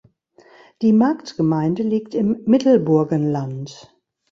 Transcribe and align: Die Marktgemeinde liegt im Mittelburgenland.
Die 0.81 0.93
Marktgemeinde 0.93 1.83
liegt 1.83 2.15
im 2.15 2.41
Mittelburgenland. 2.45 3.93